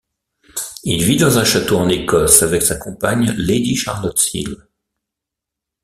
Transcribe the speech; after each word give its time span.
Il 0.83 1.03
vit 1.03 1.17
dans 1.17 1.37
un 1.37 1.43
château 1.43 1.77
en 1.77 1.87
Écosse 1.87 2.41
avec 2.41 2.63
sa 2.63 2.75
compagne 2.75 3.35
Lady 3.37 3.75
Charlotte 3.75 4.17
Seal. 4.17 4.67